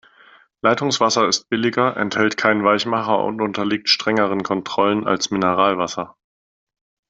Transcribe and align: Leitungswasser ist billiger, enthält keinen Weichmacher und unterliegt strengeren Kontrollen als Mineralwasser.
Leitungswasser 0.63 1.27
ist 1.27 1.47
billiger, 1.47 1.95
enthält 1.95 2.35
keinen 2.35 2.63
Weichmacher 2.65 3.23
und 3.23 3.39
unterliegt 3.39 3.87
strengeren 3.87 4.41
Kontrollen 4.41 5.05
als 5.05 5.29
Mineralwasser. 5.29 6.17